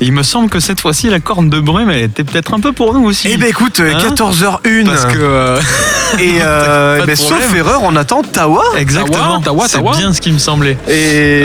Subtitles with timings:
[0.00, 2.60] Et il me semble que cette fois-ci, la corne de brume, elle était peut-être un
[2.60, 3.28] peu pour nous aussi.
[3.32, 4.84] Eh ben écoute, euh, Hein 14h01.
[4.84, 5.18] Parce que.
[5.18, 5.58] euh,
[6.18, 8.62] Et euh, ben, sauf erreur, on attend Tawa.
[8.76, 9.40] Exactement.
[9.40, 9.96] Tawa, C'est Tawa.
[9.96, 10.76] bien ce qui me semblait.
[10.88, 11.44] Et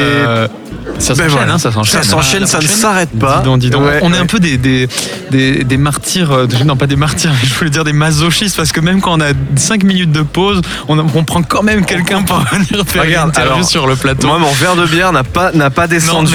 [1.00, 1.54] Ça Ben s'enchaîne, voilà.
[1.54, 2.04] hein, ça s'enchaîne.
[2.04, 3.40] ça s'enchaîne, ça ne s'arrête pas.
[3.40, 3.84] Dis donc, dis donc.
[3.84, 4.20] Ouais, on est ouais.
[4.20, 4.88] un peu des, des,
[5.32, 8.72] des, des martyrs, euh, non pas des martyrs, mais je voulais dire des masochistes, parce
[8.72, 12.22] que même quand on a 5 minutes de pause, on, on prend quand même quelqu'un
[12.24, 14.28] pour venir faire Regarde, une interview alors, sur le plateau.
[14.28, 16.34] Moi, mon verre de bière n'a pas, n'a pas descendu.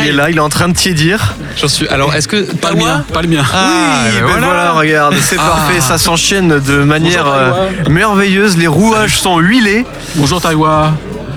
[0.00, 1.34] il est là, il est en train de tiédir.
[1.60, 1.86] J'en suis.
[1.88, 3.42] Alors, est-ce que Pas le Tawa- mien, pas le mien.
[3.52, 4.72] Ah, oui, ben ben voilà.
[4.72, 7.34] regarde, c'est parfait, ça s'enchaîne de manière Bonjour,
[7.86, 8.56] euh, merveilleuse.
[8.56, 9.84] Les rouages sont huilés.
[10.16, 10.92] Bonjour Tawa.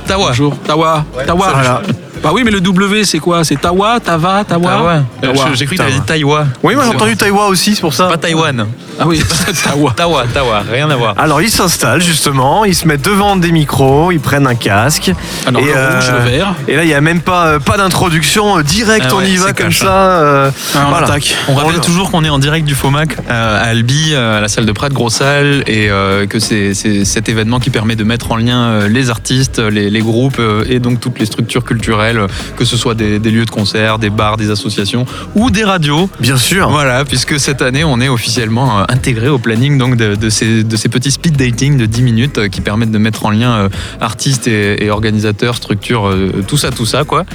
[0.08, 0.28] Tawa.
[0.30, 0.58] Bonjour.
[0.66, 1.06] Tawa.
[1.26, 1.50] Tawa.
[1.54, 1.82] Voilà.
[2.24, 3.44] Bah oui, mais le W, c'est quoi?
[3.44, 5.04] C'est Tawa, Tava, Tawa?
[5.22, 5.54] Tawa.
[5.54, 6.46] J'ai cru que t'avais dit Taïwa.
[6.62, 8.08] Oui, moi j'ai entendu Taïwa aussi, c'est pour ça.
[8.08, 8.68] Pas Taïwan.
[9.02, 9.22] Ah oui,
[9.64, 9.94] Tawa.
[9.96, 11.16] Tawa, Tawa, rien à voir.
[11.18, 15.12] Alors ils s'installent justement, ils se mettent devant des micros, ils prennent un casque.
[15.48, 16.54] Alors, le rouge, le vert.
[16.68, 19.38] Et là il n'y a même pas, euh, pas d'introduction, euh, direct Ah on y
[19.38, 19.88] va comme ça.
[19.92, 21.08] euh, Ah, on voilà.
[21.08, 21.36] attaque.
[21.48, 24.42] On rappelle On- toujours qu'on est en direct du FOMAC euh, à Albi, euh, à
[24.42, 28.04] la salle de Prat, grosse salle, et euh, que c'est cet événement qui permet de
[28.04, 31.64] mettre en lien euh, les artistes, les, les groupes euh, et donc toutes les structures
[31.64, 35.50] culturelles, euh, que ce soit des, des lieux de concert, des bars, des associations ou
[35.50, 36.10] des radios.
[36.20, 36.70] Bien sûr.
[36.70, 40.64] Voilà, puisque cette année, on est officiellement euh, intégré au planning donc, de, de ces,
[40.64, 43.54] de ces petits speed dating de 10 minutes euh, qui permettent de mettre en lien
[43.54, 47.26] euh, artistes et, et organisateurs, structures, euh, tout ça, tout ça, quoi.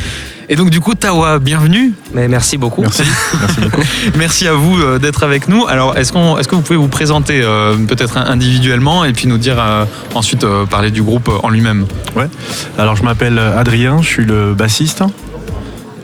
[0.49, 1.93] Et donc, du coup, Tawa, bienvenue.
[2.15, 2.83] Mais merci beaucoup.
[2.83, 3.03] Merci.
[4.17, 5.67] Merci à vous d'être avec nous.
[5.67, 9.39] Alors, est-ce qu'on, est-ce que vous pouvez vous présenter euh, peut-être individuellement et puis nous
[9.39, 9.85] dire euh,
[10.15, 11.87] ensuite euh, parler du groupe en lui-même?
[12.79, 15.03] Alors je m'appelle Adrien, je suis le bassiste.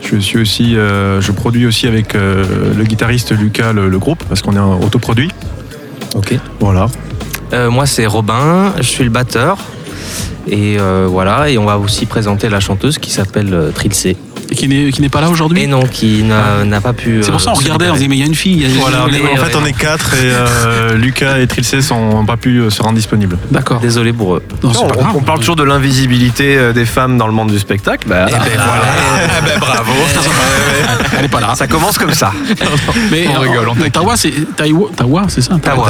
[0.03, 2.45] Je suis aussi, euh, je produis aussi avec euh,
[2.77, 5.31] le guitariste Lucas le, le groupe parce qu'on est en autoproduit.
[6.15, 6.37] Ok.
[6.59, 6.87] Voilà.
[7.53, 9.57] Euh, moi, c'est Robin, je suis le batteur.
[10.45, 14.07] Et voilà, et on va aussi présenter la chanteuse qui s'appelle Trilce.
[14.07, 14.17] Et
[14.53, 17.21] qui n'est qui n'est pas là aujourd'hui Mais non, qui n'a pas pu.
[17.23, 17.97] C'est pour ça euh, qu'on se regardait, on libérer.
[17.97, 18.53] disait, mais il y a une fille.
[18.53, 21.89] il y a- Voilà, on en fait on est quatre et euh, Lucas et Trilce
[21.91, 23.37] n'ont pas pu euh, se rendre disponibles.
[23.51, 23.79] D'accord.
[23.79, 24.43] Désolé pour eux.
[24.63, 24.69] On,
[25.17, 28.07] on parle toujours de l'invisibilité euh, des femmes dans le monde du spectacle.
[28.07, 29.57] Bah, voilà.
[29.59, 29.91] Bravo.
[31.19, 31.53] Elle est pas là.
[31.55, 32.31] Ça commence comme ça.
[33.11, 35.85] Mais On euh, rigole, on mais Tawa, c'est Taïwa- Tawa, c'est ça Tawa,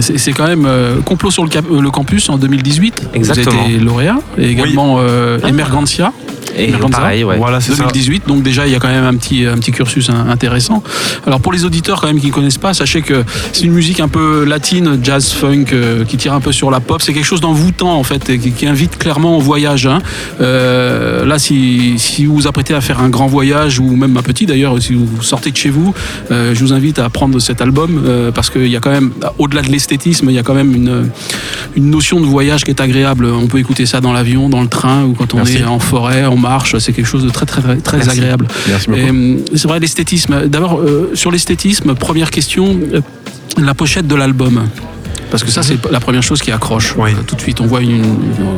[0.00, 3.08] C'est quand même euh, complot sur le, euh, campus en 2018.
[3.14, 3.56] Exactement.
[3.56, 6.12] Vous avez été lauréat et également euh, Emergentia
[6.56, 6.98] Et Merganza.
[6.98, 7.36] pareil, ouais.
[7.38, 7.84] Voilà, c'est ça.
[7.84, 8.24] 2018.
[8.26, 10.82] Donc déjà, il y a quand même un petit, un petit cursus intéressant.
[11.26, 14.00] Alors pour les auditeurs quand même qui ne connaissent pas, sachez que c'est une musique
[14.00, 17.00] un peu latine, jazz, funk, euh, qui tire un peu sur la pop.
[17.02, 19.86] C'est quelque chose d'envoûtant en fait, et qui, qui invite clairement au voyage.
[19.86, 20.00] hein.
[20.40, 24.22] Euh, là, si, si vous vous apprêtez à faire un grand voyage, ou même un
[24.22, 25.94] petit d'ailleurs, si vous sortez de chez vous,
[26.30, 29.12] euh, je vous invite à prendre cet album euh, parce qu'il y a quand même,
[29.38, 31.08] au-delà de l'esthétisme, il y a quand même une,
[31.76, 33.26] une notion de voyage qui est agréable.
[33.26, 35.58] On peut écouter ça dans l'avion, dans le train, ou quand on Merci.
[35.58, 36.76] est en forêt, on marche.
[36.78, 38.10] C'est quelque chose de très très très, très Merci.
[38.10, 38.46] agréable.
[38.68, 40.48] Merci hum, c'est vrai l'esthétisme.
[40.48, 43.00] D'abord euh, sur l'esthétisme, première question, euh,
[43.58, 44.64] la pochette de l'album.
[45.30, 46.94] Parce que ça, c'est la première chose qui accroche.
[46.98, 47.12] Oui.
[47.12, 48.04] Euh, tout de suite, on voit une,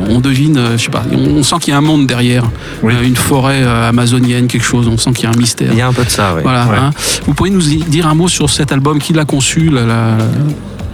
[0.09, 2.43] on devine, je sais pas, on, sent qu'il y a un monde derrière,
[2.83, 2.93] Oui.
[3.01, 4.85] Une forêt amazonienne, quelque chose.
[4.89, 5.69] On sent qu'il y a un mystère.
[5.71, 6.35] Il y a un peu de ça.
[6.43, 6.65] Voilà.
[6.67, 6.75] Ouais.
[6.77, 6.89] hein.
[7.25, 10.17] Vous pourriez nous dire un mot sur cet album Qui l'a conçu la- la-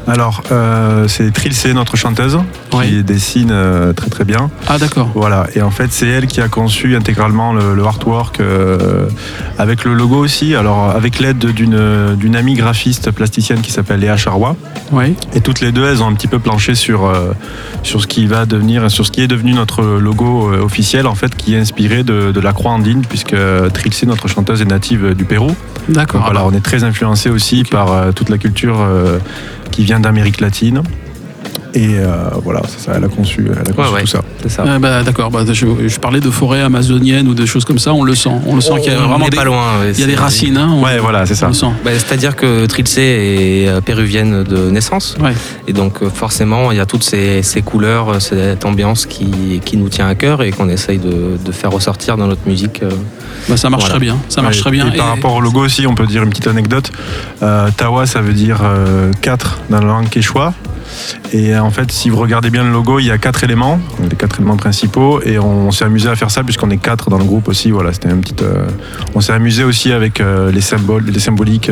[0.07, 2.39] Alors euh, c'est Trilce, notre chanteuse,
[2.71, 4.49] qui dessine euh, très très bien.
[4.67, 5.09] Ah d'accord.
[5.13, 9.07] Voilà, et en fait c'est elle qui a conçu intégralement le, le artwork euh,
[9.59, 14.17] avec le logo aussi, alors avec l'aide d'une d'une amie graphiste plasticienne qui s'appelle Léa
[14.17, 14.55] Charrois.
[14.91, 15.15] Oui.
[15.33, 17.09] Et toutes les deux, elles ont un petit peu planché sur,
[17.81, 21.33] sur ce qui va devenir, sur ce qui est devenu notre logo officiel, en fait,
[21.35, 23.35] qui est inspiré de, de la croix andine, puisque
[23.73, 25.55] Trilce, notre chanteuse, est native du Pérou.
[25.87, 26.21] D'accord.
[26.21, 28.85] Donc voilà, on est très influencé aussi par toute la culture
[29.71, 30.83] qui vient d'Amérique latine.
[31.73, 34.01] Et euh, voilà, c'est ça, elle a conçu, elle a conçu ouais.
[34.01, 34.21] tout ça.
[34.41, 34.65] C'est ça.
[34.67, 35.31] Ah, bah, d'accord.
[35.31, 35.53] Bah, je,
[35.87, 37.93] je parlais de forêt amazonienne ou de choses comme ça.
[37.93, 38.29] On le sent.
[38.45, 39.79] On le sent qu'il y a vraiment n'est des, pas loin.
[39.79, 40.57] ouais, il y a des racines.
[40.57, 41.47] Hein, on, Ouais, voilà, c'est on ça.
[41.47, 41.67] le sent.
[41.85, 45.15] Bah, C'est-à-dire que Trilce est euh, péruvienne de naissance.
[45.21, 45.31] Ouais.
[45.67, 49.77] Et donc euh, forcément, il y a toutes ces, ces couleurs, cette ambiance qui, qui
[49.77, 52.81] nous tient à cœur et qu'on essaye de, de faire ressortir dans notre musique.
[53.47, 53.95] Bah, ça marche Voilà.
[53.95, 54.17] très bien.
[54.27, 54.91] Ça marche Ouais, très bien.
[54.91, 56.91] Et par Et- rapport au logo aussi, on peut dire une petite anecdote.
[57.43, 58.59] Euh, Tawa, ça veut dire
[59.21, 60.53] 4 dans la langue quechua.
[61.33, 63.79] Et euh, en fait, si vous regardez bien le logo, il y a quatre éléments,
[64.09, 67.17] les quatre éléments principaux, et on, s'est amusé à faire ça puisqu'on est quatre dans
[67.17, 67.71] le groupe aussi.
[67.71, 68.35] Voilà, c'était un petit.
[68.41, 68.65] euh,
[69.15, 71.71] on s'est amusé aussi avec euh, les symboles, les symboliques.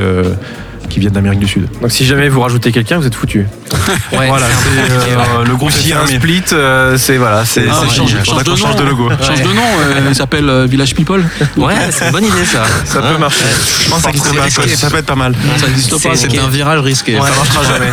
[0.90, 1.68] Qui viennent d'Amérique du Sud.
[1.82, 3.46] Donc si jamais vous rajoutez quelqu'un, vous êtes foutu.
[4.12, 7.82] Ouais, voilà, euh, le groupe S'il y a un split, euh, c'est voilà, c'est Ah,
[7.82, 8.84] ouais, change- de change nom.
[8.84, 9.10] de logo.
[9.22, 11.24] Change de nom, euh, il s'appelle euh, Village People.
[11.58, 12.64] Ouais, c'est une bonne idée ça.
[12.86, 13.46] Ça peut marcher.
[13.86, 15.36] Je pense que ça pas, peut être pas mal.
[15.58, 16.16] Ça n'existe pas.
[16.16, 17.14] C'est- un virage risqué.
[17.18, 17.92] Ça marchera jamais.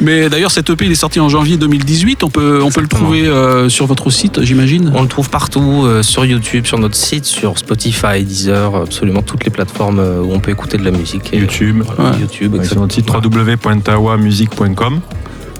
[0.00, 2.24] Mais d'ailleurs, cet EP il est sorti en janvier 2018.
[2.24, 3.30] On peut, on peut le trouver
[3.68, 4.92] sur votre site, j'imagine?
[4.94, 9.50] On le trouve partout, sur YouTube, sur notre site, sur Spotify, Deezer, absolument toutes les
[9.50, 11.30] plateformes où on peut écouter de la musique.
[11.32, 11.38] Et,
[11.78, 11.94] YouTube.
[11.96, 12.18] voilà, Ouais.
[12.20, 12.82] YouTube, Ouais, sur exactement.
[12.82, 15.00] notre site www.tawamusic.com.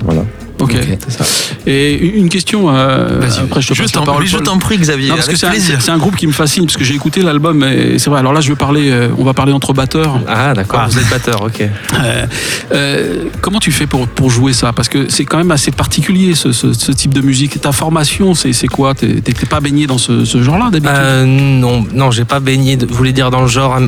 [0.05, 0.25] Voilà.
[0.61, 0.77] Ok.
[1.09, 1.25] C'est ça.
[1.67, 2.67] Et une question.
[2.75, 4.27] euh, après, je te je passe la t'en parole.
[4.27, 5.09] je t'en prie, Xavier.
[5.11, 7.99] Non, parce que c'est un, groupe qui me fascine parce que j'ai écouté l'album et
[7.99, 8.19] c'est vrai.
[8.21, 8.91] Alors là, je veux parler.
[8.91, 10.21] euh, on va parler entre batteurs.
[10.29, 10.89] Ah d'accord, Ah.
[10.89, 11.63] vous êtes batteur, ok.
[12.03, 12.27] Euh,
[12.73, 14.73] euh, comment tu fais pour, pour jouer ça?
[14.73, 17.61] Parce que c'est quand même assez particulier ce, ce- ce type de musique.
[17.61, 18.95] Ta formation, c'est quoi?
[18.95, 20.97] T'es pas baigné dans ce, ce genre-là d'habitude?
[20.97, 22.77] Euh, non, non, j'ai pas baigné.
[22.77, 23.79] De, vous voulez dire dans le genre,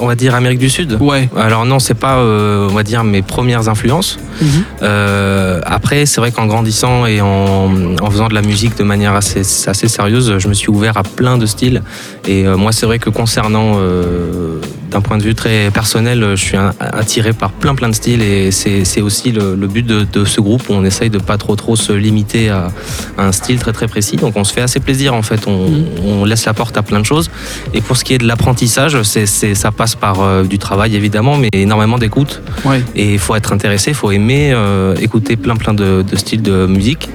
[0.00, 0.96] on va dire Amérique du Sud?
[1.00, 1.28] Ouais.
[1.36, 4.18] Alors non, c'est pas, euh, on va dire, mes premières influences.
[4.40, 4.48] Mhm.
[4.82, 7.70] Euh, après, c'est vrai qu'en grandissant et en,
[8.10, 11.38] faisant de la musique de manière assez, assez sérieuse, je me suis ouvert à plein
[11.38, 11.82] de styles.
[12.28, 14.60] Et euh, moi, c'est vrai que concernant, euh,
[14.92, 18.22] d'un point de vue très personnel, je suis attiré par plein plein de styles.
[18.22, 21.38] Et c'est aussi le, le but de, de ce groupe où on essaye de pas
[21.38, 22.70] trop trop se limiter à,
[23.18, 24.16] à un style très très précis.
[24.16, 25.46] Donc on se fait assez plaisir en fait.
[25.46, 25.84] On, Mhm.
[26.04, 27.30] on laisse la porte à plein de choses.
[27.72, 30.94] Et pour ce qui est de l'apprentissage, c'est c'est- ça passe par euh, du travail
[30.96, 32.42] évidemment, mais énormément d'écoute.
[32.64, 32.82] Ouais.
[32.96, 36.42] Et il faut être intéressé, il faut aimer euh, écouter plein plein de, de styles
[36.42, 37.08] de musique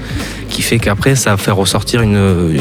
[0.50, 2.60] qui fait qu'après ça fait ressortir une,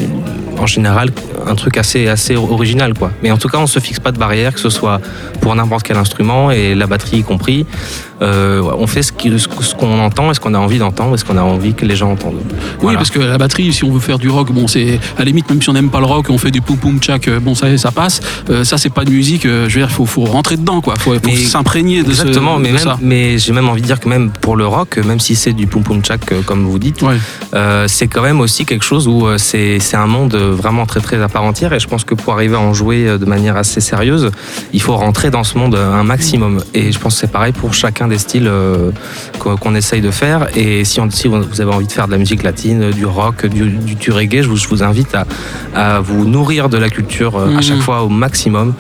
[0.59, 1.11] en général
[1.47, 3.11] un truc assez assez original quoi.
[3.23, 5.01] Mais en tout cas on se fixe pas de barrière que ce soit
[5.41, 7.67] pour n'importe quel instrument et la batterie y compris.
[8.23, 11.37] Euh, on fait ce qu'on entend et ce qu'on a envie d'entendre et ce qu'on
[11.37, 12.41] a envie que les gens entendent.
[12.83, 15.25] Oui, parce que la batterie, si on veut faire du rock, bon, c'est à la
[15.27, 17.41] limite, même si on n'aime pas le rock, on fait du poum poum tchak, euh,
[17.41, 18.21] bon, ça, ça passe.
[18.51, 19.43] Euh, ça, c'est pas de musique.
[19.45, 20.95] je veux dire, faut, faut rentrer dedans, quoi.
[20.99, 21.15] Faut,
[21.47, 22.99] s'imprégner de, ce- Exactement, mais, de même, ça.
[23.03, 25.67] mais j'ai même envie de dire que même pour le rock, même si c'est du
[25.67, 27.17] poum poum tchak comme vous dites, Ouais.
[27.55, 31.29] Euh, c'est quand même aussi quelque chose où c'est un monde vraiment très très à
[31.29, 34.31] part entière et je pense que pour arriver à en jouer de manière assez sérieuse,
[34.73, 37.75] il faut rentrer dans ce monde un maximum et je pense que c'est pareil pour
[37.75, 38.91] chacun des styles euh,
[39.39, 42.19] qu'on essaye de faire et si, on, si vous avez envie de faire de la
[42.19, 45.27] musique latine, du rock, du, du, du reggae, je vous, je vous invite à,
[45.75, 47.57] à vous nourrir de la culture euh, Mhm.
[47.59, 48.75] à chaque fois au maximum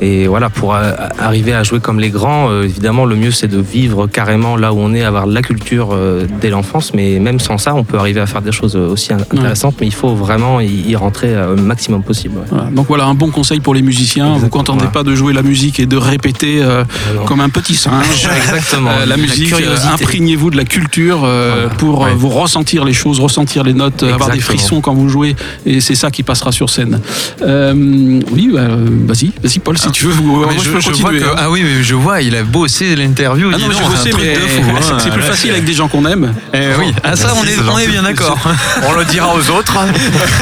[0.00, 3.58] et voilà pour arriver à jouer comme les grands, euh, évidemment le mieux c'est de
[3.60, 5.96] vivre carrément là où on est, avoir la culture
[6.40, 9.18] dès l'enfance mais même sans ça on peut arriver à faire des choses aussi in-
[9.18, 12.36] intéressantes mais il faut vraiment y, rentrer le maximum possible.
[12.36, 12.44] ouais.
[12.50, 12.64] Voilà.
[12.70, 14.26] Donc voilà un bon conseil pour les musiciens.
[14.28, 16.84] Vous Exactement, contentez pas de jouer la musique et de répéter euh,
[17.16, 17.24] Non.
[17.24, 18.28] comme un petit singe.
[18.36, 18.71] Exactement.
[18.74, 21.74] Euh, la musique, euh, imprégnez-vous de la culture euh, Voilà.
[21.76, 22.14] pour Ouais.
[22.14, 24.58] vous ressentir les choses, ressentir les notes, euh, avoir des Exactement.
[24.58, 25.36] frissons quand vous jouez,
[25.66, 27.00] et c'est ça qui passera sur scène.
[27.40, 28.62] Oui, bah,
[29.06, 30.14] vas-y, vas-y Paul, si tu veux.
[30.22, 31.38] moi, je, peux je continuer, vois que, hein.
[31.38, 33.50] ah oui, mais je vois, il a bossé l'interview.
[33.52, 33.80] Ah non, mais je
[34.16, 34.98] mais fou, hein.
[34.98, 36.32] c'est plus facile avec des gens qu'on aime.
[36.54, 38.38] Eh oui, ah ça, on est, on est bien d'accord.
[38.88, 39.76] On le dira aux autres.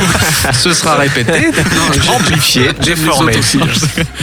[0.53, 1.33] Ce sera répété.
[2.15, 3.33] Amplifié, J'aime les déformé.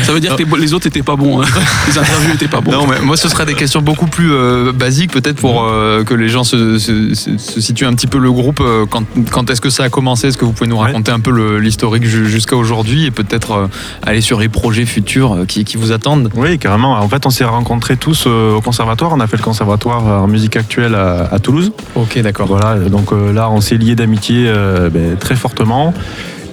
[0.03, 1.41] Ça veut dire que les autres étaient pas bons.
[1.41, 1.45] hein.
[1.87, 2.71] Les interviews étaient pas bons.
[2.71, 6.13] Non, mais moi, ce sera des questions beaucoup plus euh, basiques, peut-être pour euh, que
[6.13, 8.59] les gens se, se- se- se situent un petit peu le groupe.
[8.61, 10.27] euh, quand quand est-ce que ça a commencé?
[10.27, 10.83] Est-ce que vous pouvez nous Ouais.
[10.83, 13.69] raconter un peu l'historique ju- jusqu'à aujourd'hui et peut-être
[14.03, 16.29] aller sur les projets futurs qui, qui vous attendent?
[16.35, 16.91] Oui, carrément.
[16.93, 19.11] En fait, on s'est rencontrés tous au conservatoire.
[19.13, 21.71] On a fait le conservatoire en musique actuelle à, à Toulouse.
[21.95, 22.47] Ok, d'accord.
[22.47, 24.51] Voilà, donc là, on s'est liés d'amitié
[24.93, 25.93] ben, très fortement.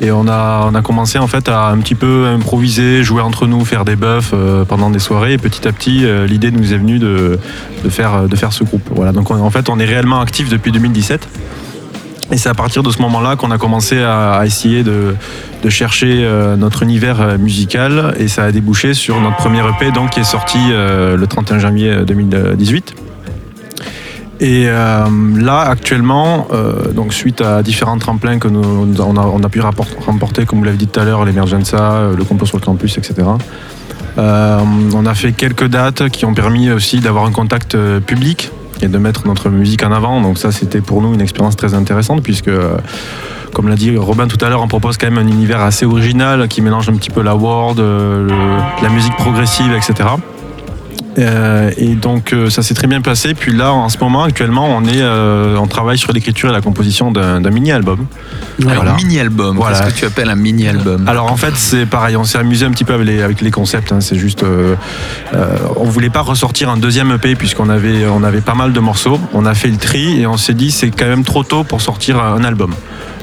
[0.05, 3.87] Et on a, commencé en fait à un petit peu improviser, jouer entre nous, faire
[3.87, 5.33] des buffs euh, pendant des soirées.
[5.33, 7.39] Et petit à petit, euh, l'idée nous est venue de,
[7.89, 8.87] faire, de faire ce groupe.
[8.95, 11.27] Voilà, donc on- en fait, on est réellement actif depuis 2017.
[12.31, 15.15] Et c'est à partir de ce moment-là qu'on a commencé à, essayer de,
[15.69, 18.15] chercher euh, notre univers euh, musical.
[18.19, 21.97] Et ça a débouché sur notre premier EP qui est sorti euh, le 31 janvier
[22.07, 22.95] 2018.
[24.41, 25.05] Et euh,
[25.37, 30.45] là, actuellement, euh, donc suite à différents tremplins que nous, nous- on, a, pu remporter,
[30.45, 33.29] comme vous l'avez dit tout à l'heure, l'Emergenza, euh, le complot sur le campus, etc.
[34.17, 38.51] On a fait quelques dates qui ont permis aussi d'avoir un contact public
[38.81, 40.21] et de mettre notre musique en avant.
[40.21, 42.51] Donc ça, c'était pour nous une expérience très intéressante puisque,
[43.53, 46.47] comme l'a dit Robin tout à l'heure, on propose quand même un univers assez original
[46.47, 50.11] qui mélange un petit peu la world, la musique progressive, etc.
[51.19, 53.35] Euh, et donc euh, ça s'est très bien passé.
[53.35, 56.61] Puis là, en ce moment, actuellement, on est, euh, on travaille sur l'écriture et la
[56.61, 58.07] composition d'un d'un mini-album.
[58.63, 58.95] Alors, Voilà.
[58.97, 59.79] mini-album, Voilà.
[59.81, 62.17] qu'est-ce que tu appelles un mini-album Alors en fait, c'est pareil.
[62.17, 63.93] On s'est amusé un petit peu avec les, avec les concepts.
[63.93, 64.01] hein.
[64.01, 64.45] C'est juste,
[65.77, 69.21] on voulait pas ressortir un deuxième EP puisqu'on avait, on avait pas mal de morceaux.
[69.33, 71.81] On a fait le tri et on s'est dit c'est quand même trop tôt pour
[71.81, 72.75] sortir un album.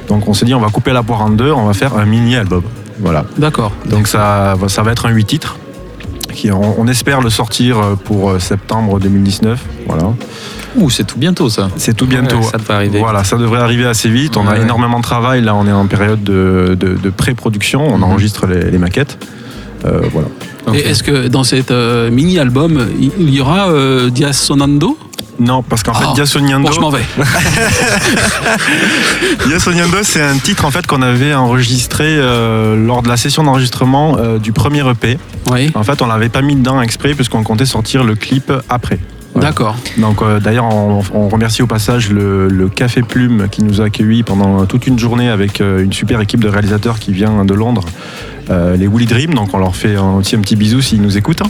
[0.07, 2.05] Donc on s'est dit on va couper la poire en deux, on va faire un
[2.05, 2.63] mini-album.
[2.99, 3.25] Voilà.
[3.37, 3.71] D'accord.
[3.85, 5.57] Donc ça, ça va être un 8 titres.
[6.33, 9.59] Qui, on, on espère le sortir euh, pour euh, septembre 2019.
[9.87, 10.13] Voilà.
[10.77, 11.69] Ouh, c'est tout bientôt ça.
[11.75, 12.37] C'est tout bientôt.
[12.37, 12.99] Ouais, ça devrait arriver.
[12.99, 14.37] Voilà, ça devrait arriver assez vite.
[14.37, 15.41] On a énormément de travail.
[15.41, 17.85] Là, on est en période de, de- de pré-production.
[17.93, 18.03] On Mhm.
[18.03, 19.17] enregistre les, les maquettes.
[19.85, 20.27] Euh, voilà.
[20.67, 20.75] Ok.
[20.75, 22.87] Et est-ce que dans cet euh, mini-album,
[23.19, 24.97] il y aura euh, Dias Sonando?
[25.39, 26.13] Non, parce qu'en fait, Oh.
[26.13, 27.03] Dia Sognando, Bon, je m'en vais.
[29.47, 33.43] Dia Sognando, c'est un titre en fait qu'on avait enregistré euh, lors de la session
[33.43, 35.17] d'enregistrement euh, du premier EP.
[35.51, 38.99] Oui, En fait, on l'avait pas mis dedans exprès puisqu'on comptait sortir le clip après.
[39.33, 39.49] Voilà.
[39.49, 39.77] d'accord.
[39.97, 43.85] Donc euh, d'ailleurs, on, on remercie au passage le, le Café Plume qui nous a
[43.85, 47.85] accueillis pendant toute une journée avec une super équipe de réalisateurs qui vient de Londres,
[48.49, 49.33] euh, les Woolly Dream.
[49.33, 51.43] Donc on leur fait un- aussi un petit bisou s'ils nous écoutent.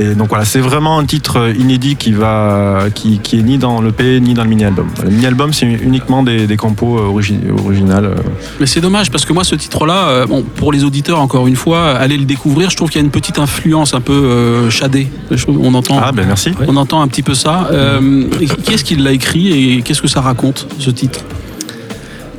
[0.00, 3.80] Et donc voilà, c'est vraiment un titre inédit qui va, qui, qui est ni dans
[3.82, 4.86] l'EP ni dans le mini-album.
[5.02, 8.04] Le mini-album, c'est uniquement des, des compos euh, origi- originales.
[8.04, 8.14] euh.
[8.60, 11.56] Mais c'est dommage parce que moi, ce titre-là, euh, bon, pour les auditeurs, encore une
[11.56, 12.70] fois, allez le découvrir.
[12.70, 15.08] Je trouve qu'il y a une petite influence un peu euh, shadée.
[15.48, 15.98] On entend.
[16.00, 16.52] Ah ben merci.
[16.68, 17.68] On entend un petit peu ça.
[17.72, 18.28] Euh,
[18.62, 21.20] qui est-ce qui l'a écrit et qu'est-ce que ça raconte, ce titre?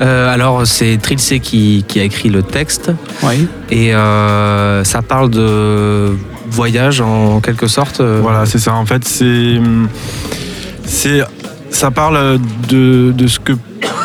[0.02, 2.92] Euh, alors, c'est Trilce qui, qui a écrit le texte.
[3.22, 3.48] Oui.
[3.70, 6.16] Et euh, ça parle de
[6.52, 8.02] voyage en quelque sorte.
[8.02, 8.74] euh, Voilà, c'est ça.
[8.74, 9.60] En fait, c'est,
[10.86, 11.22] c'est,
[11.70, 13.54] ça parle de, de ce que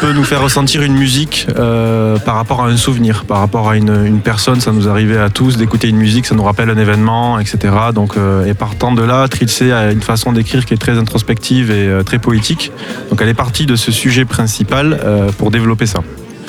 [0.00, 3.76] peut nous faire ressentir une musique euh, par rapport à un souvenir, par rapport à
[3.76, 4.60] une, une personne.
[4.60, 7.58] Ça nous arrivait à tous d'écouter une musique, ça nous rappelle un événement, etc.
[7.94, 11.70] Donc, euh, et partant de là, Trilce a une façon d'écrire qui est très introspective
[11.70, 12.70] et très poétique.
[13.10, 14.98] Donc, elle est partie de ce sujet principal
[15.38, 16.00] pour développer ça.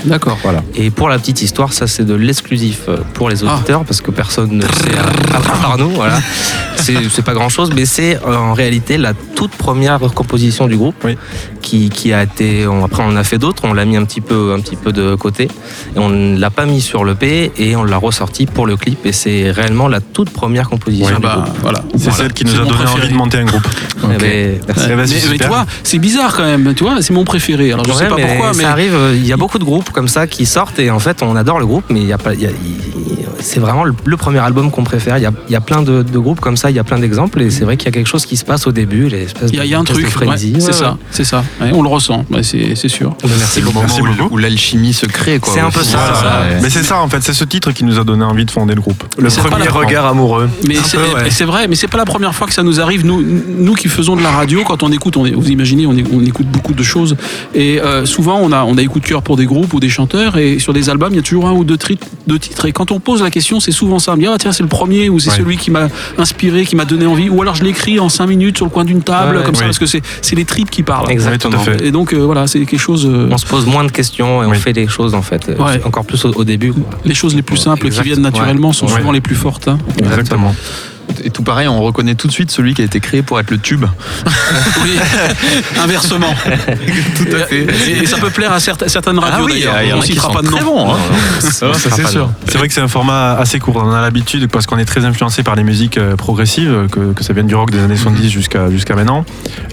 [0.03, 0.37] D'accord.
[0.43, 0.61] Voilà.
[0.75, 4.11] Et pour la petite histoire, ça c'est de l'exclusif euh, pour les auditeurs parce que
[4.11, 4.97] personne ne le sait
[5.33, 5.89] à, à part nous.
[5.89, 6.19] Voilà.
[6.77, 10.95] C'est pas grand chose, mais c'est euh, en réalité la toute première composition du groupe
[11.03, 11.17] Oui.
[11.61, 12.67] qui, qui a été.
[12.67, 14.75] on- après, on en a fait d'autres, on l'a mis un petit peu, un petit
[14.75, 15.45] peu de côté
[15.95, 18.77] et on ne l'a pas mis sur le P et on l'a ressorti pour le
[18.77, 21.57] clip et c'est réellement la toute première composition Oui, du Bah, groupe.
[21.61, 21.79] voilà.
[21.93, 22.17] C'est Voilà.
[22.17, 22.99] celle qui nous a donné préféré.
[23.01, 23.67] envie de monter un groupe.
[24.03, 24.83] Eh ben, merci.
[24.91, 26.73] Eh ben, mais, vois, c'est bizarre quand même.
[26.75, 27.71] Tu vois, c'est mon préféré.
[27.71, 28.93] Alors je Ouais, sais pas mais pourquoi, mais ça arrive.
[28.93, 31.35] euh, Il y a beaucoup de groupes comme ça qui sortent et en fait on
[31.35, 32.33] adore le groupe, mais il y a pas.
[32.33, 35.17] y il- c'est vraiment le, le premier album qu'on préfère.
[35.17, 36.83] Il y a, il y a plein de, de groupes comme ça, il y a
[36.83, 39.07] plein d'exemples et c'est vrai qu'il y a quelque chose qui se passe au début,
[39.07, 40.07] il y a, il y a un truc.
[40.07, 40.53] frenzy.
[40.53, 41.43] ouais, c'est Ouais, ça, c'est ça.
[41.61, 42.25] Ouais, on le ressent.
[42.31, 43.15] Ouais, c'est c'est sûr.
[43.23, 43.79] Merci C'est le beaucoup.
[43.79, 45.39] moment Merci où, où l'alchimie se crée.
[45.43, 46.15] C'est un peu ça, Voilà.
[46.15, 46.25] ça.
[46.55, 46.59] Ouais.
[46.61, 48.75] Mais c'est ça en fait, c'est ce titre qui nous a donné envie de fonder
[48.75, 49.03] le groupe.
[49.17, 50.49] Le premier regard amoureux.
[50.67, 50.75] Mais
[51.29, 53.05] c'est vrai, mais c'est pas la première fois que ça nous arrive.
[53.05, 53.21] Nous,
[53.57, 56.05] nous qui faisons de la radio, quand on écoute, on est, vous imaginez, on, est-
[56.13, 57.15] on écoute beaucoup de choses.
[57.53, 59.79] Et euh, souvent, on a, on a des coups de cœur pour des groupes ou
[59.79, 60.37] des chanteurs.
[60.37, 61.77] Et sur des albums, il y a toujours un ou deux,
[62.27, 62.65] deux titres.
[62.65, 64.13] Et quand on pose la question, c'est souvent ça.
[64.13, 65.37] On me dit, ah tiens, c'est le premier ou c'est Ouais.
[65.37, 67.29] celui qui m'a inspiré, qui m'a donné envie.
[67.29, 69.65] Ou alors je l'écris en cinq minutes sur le coin d'une table, Ouais, comme ça,
[69.65, 71.09] parce que c'est c'est les tripes qui parlent.
[71.11, 71.57] Exactement.
[71.57, 71.85] Oui, tout à fait.
[71.87, 73.05] Et donc, euh, voilà, c'est quelque chose.
[73.05, 74.57] euh, On se pose moins de questions et on Oui.
[74.57, 75.81] fait les choses en fait, euh, Ouais.
[75.83, 76.71] encore plus au, au début.
[76.73, 76.83] quoi.
[77.03, 78.03] les choses les plus simples Exact.
[78.03, 78.93] qui viennent naturellement sont Ouais.
[78.97, 79.67] souvent les plus fortes.
[79.67, 79.77] hein.
[79.99, 80.55] Exactement.
[81.23, 83.51] Et tout pareil, on reconnaît tout de suite celui qui a été créé pour être
[83.51, 83.85] le tube.
[84.83, 84.91] Oui,
[85.83, 86.33] inversement.
[87.17, 87.65] Tout à fait.
[87.89, 89.81] Et, et ça peut plaire à certes- certaines Ah radios oui, d'ailleurs.
[89.83, 90.57] y en on a qui citera pas de nom.
[90.57, 90.93] très bons.
[90.93, 90.97] hein.
[91.39, 92.29] Ça, sera c'est sûr.
[92.47, 93.81] C'est vrai que c'est un format assez court.
[93.83, 97.23] On a l'habitude parce qu'on est très influencé par les musiques euh, progressives, que, que
[97.23, 99.25] ça vienne du rock des années 70 jusqu'à jusqu'à maintenant.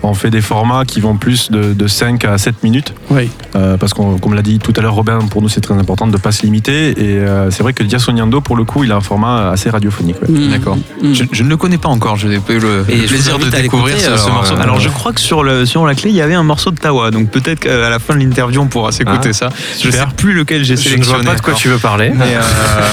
[0.03, 2.95] On fait des formats qui vont plus de, de 5 à 7 minutes.
[3.11, 3.29] Oui.
[3.57, 6.07] euh, parce qu'on, comme l'a dit tout à l'heure Robin, pour nous c'est très important
[6.07, 6.91] de ne pas se limiter.
[6.93, 9.69] Et euh, c'est vrai que Dia Sognando, pour le coup, il a un format assez
[9.71, 10.17] radiophonique.
[10.23, 10.29] ouais.
[10.31, 10.51] Mm.
[10.51, 10.79] D'accord.
[11.03, 11.15] Mm.
[11.31, 13.49] Je, je ne le connais pas encore, je n'ai pas eu le, Et plaisir de
[13.49, 14.55] découvrir ce, ce alors, morceau.
[14.55, 16.71] euh, Alors je crois que sur, le, sur la clé, il y avait un morceau
[16.71, 19.49] de Tawa, donc peut-être qu'à la fin de l'interview, on pourra s'écouter Ah, ça.
[19.81, 21.23] Je ne sais plus lequel j'ai Je ne sélectionné.
[21.23, 22.11] vois pas de quoi tu veux parler.
[22.15, 22.41] Mais, euh,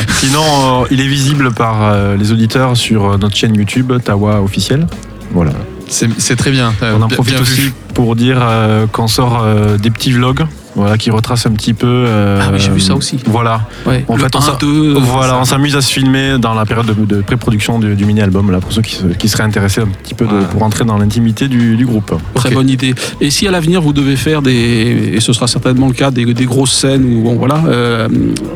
[0.20, 0.44] Sinon,
[0.84, 4.88] euh, il est visible par euh, les auditeurs sur notre chaîne YouTube, Tawa officiel.
[5.32, 5.52] Voilà.
[5.88, 6.74] c'est très bien.
[6.84, 7.74] Euh, On en profite bien vu.
[7.94, 11.88] Pour dire euh, qu'on sort euh, des petits vlogs voilà, qui retracent un petit peu.
[11.90, 13.18] euh, Ah oui, j'ai vu ça aussi.
[13.26, 13.62] Voilà.
[13.88, 14.06] Ouais.
[14.08, 16.66] En Le fait, on 1, s'a- 2, Voilà, on s'amuse à se filmer dans la
[16.66, 19.82] période de, de pré-production du, du mini-album, là, pour ceux qui, se- qui seraient intéressés
[19.82, 20.46] un petit peu de- Voilà.
[20.46, 22.14] pour entrer dans l'intimité du, du groupe.
[22.36, 22.94] Très bonne idée.
[23.20, 26.24] Et si à l'avenir vous devez faire des, et ce sera certainement le cas, des,
[26.34, 28.08] des grosses scènes ou bon voilà, euh,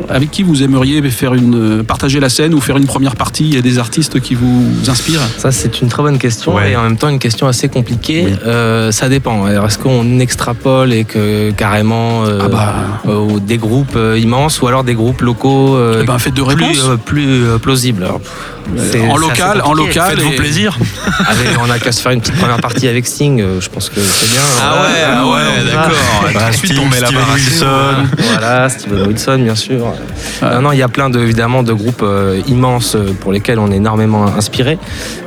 [0.07, 3.45] avec qui vous aimeriez faire une, partager la scène ou faire une première partie?
[3.45, 5.19] Il y a des artistes qui vous inspirent?
[5.39, 6.71] Ça, c'est une très bonne question Ouais.
[6.71, 8.25] et en même temps une question assez compliquée.
[8.27, 8.33] Oui.
[8.45, 9.32] Euh, ça dépend.
[9.47, 12.73] Est-ce qu'on extrapole et que carrément euh, Ah bah.
[13.07, 16.17] euh, des groupes euh, immenses ou alors des groupes locaux euh, Eh ben,
[16.55, 18.21] plus, plus plausibles Alors,
[19.09, 20.11] en local, en local.
[20.15, 20.77] Faites-vous et- plaisir.
[21.27, 23.41] Avec- on a qu'à se faire une petite première partie avec Sting.
[23.41, 24.41] euh, Je pense que c'est bien.
[24.61, 25.71] Ah ouais, ah ouais, on va.
[25.71, 25.93] d'accord.
[26.33, 27.95] Bah, Sting, on met la Steven Wilson.
[28.31, 29.85] Voilà, Steven Wilson, bien sûr.
[30.41, 33.59] Non, non, il y a plein de, évidemment de groupes euh, immenses euh, pour lesquels
[33.59, 34.77] on est énormément inspiré.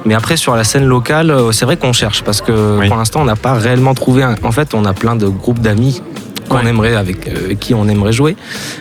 [0.04, 2.88] Mais après, sur la scène locale, c'est vrai qu'on cherche parce que Oui.
[2.88, 4.22] pour l'instant, on n'a pas réellement trouvé.
[4.22, 6.02] un- En fait, on a plein de groupes d'amis
[6.48, 6.68] qu'on Ouais.
[6.68, 8.36] aimerait avec euh, qui on aimerait jouer,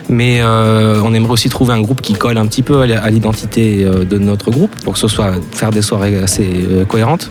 [0.08, 3.84] mais euh, on aimerait aussi trouver un groupe qui colle un petit peu à l'identité
[3.84, 6.48] euh, de notre groupe pour que ce soit faire des soirées assez
[6.88, 7.30] cohérentes.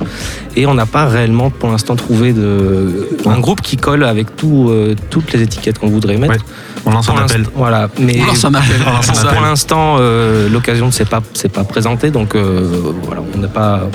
[0.55, 4.67] Et on n'a pas réellement pour l'instant trouvé de un groupe qui colle avec tout,
[4.69, 6.33] euh, toutes les étiquettes qu'on voudrait mettre.
[6.33, 6.39] Ouais.
[6.85, 7.45] On lance un appel.
[7.55, 8.77] Voilà, mais On lance un appel.
[9.33, 11.21] Pour l'instant, euh, l'occasion ne s'est pas,
[11.53, 12.61] pas présentée, donc euh,
[13.03, 13.89] voilà, on n'a pas.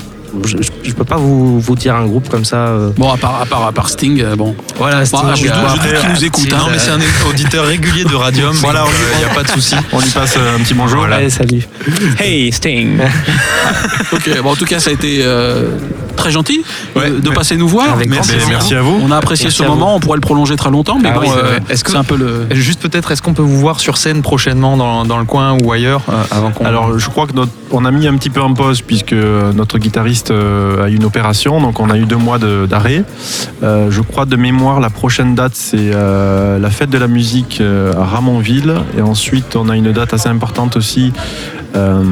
[0.44, 2.56] Je, je- peux pas vous, vous dire un groupe comme ça.
[2.56, 2.90] euh.
[2.96, 4.54] Bon, à part, à part, à part Sting, euh, bon.
[4.76, 5.52] Voilà, Bon, je, je doute
[5.87, 6.50] euh, qu'il nous écoute.
[6.50, 6.68] Non, hein.
[6.72, 8.52] mais c'est un auditeur régulier de Radium.
[8.56, 9.75] Voilà, donc, on lui- euh, y a pas de souci.
[9.92, 11.04] On lui passe un petit bonjour.
[11.04, 11.66] Allez, salut.
[12.18, 12.99] Hey Sting
[14.12, 15.70] Ok, bon, en tout cas, ça a été euh,
[16.16, 16.62] très gentil
[16.94, 17.96] de- Ouais, de mais- passer nous voir.
[18.06, 19.00] Merci, à vous.
[19.02, 21.20] On a apprécié Merci ce moment, on pourrait le prolonger très longtemps, mais Ah bon,
[21.22, 21.60] oui, c'est euh, vrai.
[21.70, 22.46] Est-ce que- c'est un peu le.
[22.50, 25.72] Juste peut-être, est-ce qu'on peut vous voir sur scène prochainement dans, dans le coin ou
[25.72, 26.64] ailleurs euh, avant qu'on.
[26.66, 29.78] Alors, je crois que notre, on a mis un petit peu en pause puisque notre
[29.78, 33.04] guitariste euh, a eu une opération, donc on a eu deux mois de- d'arrêt.
[33.62, 37.58] Euh, je crois de mémoire, la prochaine date c'est euh, la fête de la musique
[37.62, 41.12] euh, à Ramonville, et ensuite on a une date assez importante aussi
[41.76, 42.02] euh,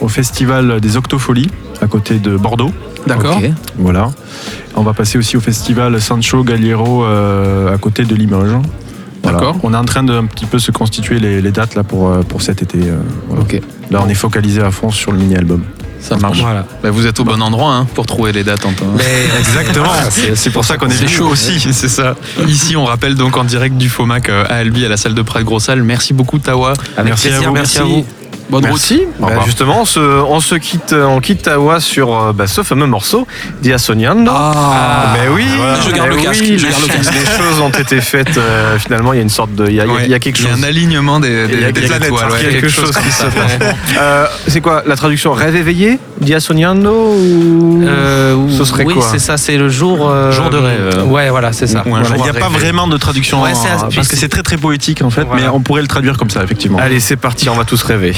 [0.00, 1.50] au festival des Octofolies
[1.82, 2.70] à côté de Bordeaux.
[3.06, 3.38] D'accord.
[3.78, 4.10] Voilà.
[4.74, 8.56] On va passer aussi au festival Sancho Galliero euh, à côté de Limoges.
[9.22, 9.38] Voilà.
[9.38, 9.56] D'accord.
[9.62, 12.08] On est en train de un petit peu se constituer les, les dates là pour,
[12.10, 12.78] euh, pour cet été.
[12.82, 12.96] euh,
[13.28, 13.42] voilà.
[13.90, 15.62] Là, on est focalisé à fond sur le mini-album.
[16.06, 16.40] Ça marche.
[16.40, 16.64] Voilà.
[16.82, 18.86] Bah, vous êtes au bon endroit hein, pour trouver les dates en temps.
[19.38, 19.90] Exactement.
[20.34, 21.60] c'est pour ça qu'on est, chaud aussi.
[21.72, 22.14] c'est ça.
[22.46, 25.22] Ici, on rappelle donc en direct du FOMAC euh, à Albi, à la salle de
[25.22, 25.82] Prat Gros Salle.
[25.82, 26.74] Merci beaucoup, Tawa.
[26.96, 27.52] Avec Merci à vous.
[27.52, 28.06] merci à vous.
[28.48, 28.70] Bonne route.
[28.74, 29.02] Merci.
[29.18, 29.44] Bah, revoir.
[29.46, 33.26] justement, on se, on se quitte, on quitte Tawa sur euh, bah, ce fameux morceau,
[33.60, 34.30] Dia Sognando.
[34.34, 35.44] Ah, Mais oui,
[35.84, 37.12] Je garde mais le casque, oui, je les, garde le casque.
[37.14, 38.36] les choses ont été faites.
[38.38, 40.14] euh, finalement, il y a une sorte de, il y a, y a- il y
[40.14, 40.54] a quelque Il y chose.
[40.62, 43.10] a un alignement des, des, Il y a des quelque- étoiles, ouais, quelque chose qui
[43.10, 43.34] se passe.
[43.98, 49.06] Euh, c'est quoi la traduction Rêve éveillé Dia Sognando ou Euh, Ce serait oui, quoi
[49.10, 50.08] c'est ça, c'est le jour.
[50.10, 51.04] euh, Jour de rêve.
[51.08, 51.82] Ouais, voilà, c'est ça.
[51.86, 53.46] Il n'y a pas vraiment de traduction en-
[53.94, 56.42] parce que c'est- très très poétique en fait, mais on pourrait le traduire comme ça
[56.44, 56.78] effectivement.
[56.78, 58.14] Allez, c'est parti, on va tous rêver.